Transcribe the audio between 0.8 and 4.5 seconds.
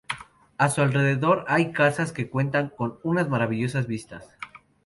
alrededor hay casas que cuentan con unas maravillosas vistas.